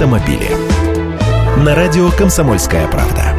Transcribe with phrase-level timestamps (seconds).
[0.00, 0.48] автомобили.
[1.62, 3.30] На радио «Комсомольская правда».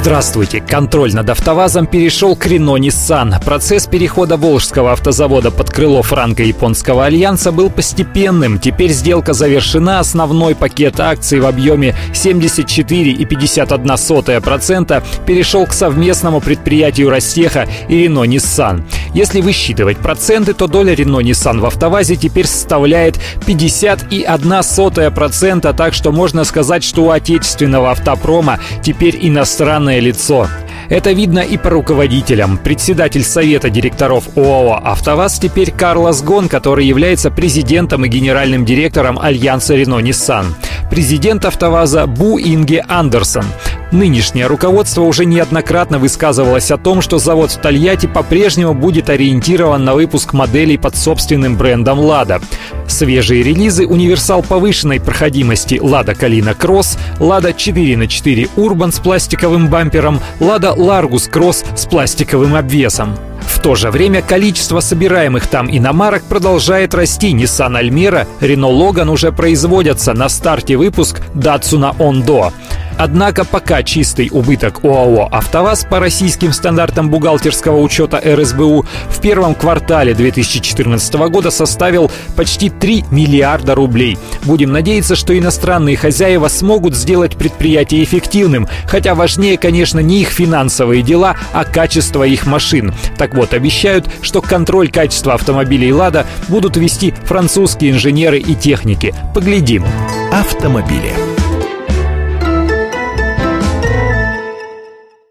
[0.00, 0.60] Здравствуйте!
[0.62, 3.34] Контроль над АвтоВАЗом перешел к Renault Nissan.
[3.44, 8.58] Процесс перехода Волжского автозавода под крыло франко-японского альянса был постепенным.
[8.58, 9.98] Теперь сделка завершена.
[9.98, 18.84] Основной пакет акций в объеме 74,51% перешел к совместному предприятию Ростеха и Renault Nissan.
[19.14, 26.44] Если высчитывать проценты, то доля Renault Nissan в АвтоВАЗе теперь составляет 50,1%, так что можно
[26.44, 30.48] сказать, что у отечественного автопрома теперь иностранное лицо.
[30.88, 32.58] Это видно и по руководителям.
[32.58, 39.76] Председатель Совета директоров ОАО «АвтоВАЗ» теперь Карлос Гон, который является президентом и генеральным директором Альянса
[39.76, 40.56] Рено-Ниссан.
[40.90, 43.44] Президент «АвтоВАЗа» Бу Инге Андерсон.
[43.92, 49.94] Нынешнее руководство уже неоднократно высказывалось о том, что завод в Тольятти по-прежнему будет ориентирован на
[49.94, 52.40] выпуск моделей под собственным брендом «Лада».
[52.86, 59.68] Свежие релизы «Универсал повышенной проходимости» «Лада Калина Кросс», «Лада 4 на 4 Урбан» с пластиковым
[59.68, 63.16] бампером, «Лада Ларгус Кросс» с пластиковым обвесом.
[63.40, 67.34] В то же время количество собираемых там иномарок продолжает расти.
[67.34, 70.14] Nissan Almera, Renault Logan уже производятся.
[70.14, 72.52] На старте выпуск Datsun Ondo.
[73.00, 80.12] Однако пока чистый убыток ОАО «АвтоВАЗ» по российским стандартам бухгалтерского учета РСБУ в первом квартале
[80.12, 84.18] 2014 года составил почти 3 миллиарда рублей.
[84.44, 91.00] Будем надеяться, что иностранные хозяева смогут сделать предприятие эффективным, хотя важнее, конечно, не их финансовые
[91.00, 92.92] дела, а качество их машин.
[93.16, 99.14] Так вот, обещают, что контроль качества автомобилей «Лада» будут вести французские инженеры и техники.
[99.34, 99.86] Поглядим.
[100.30, 101.14] Автомобили.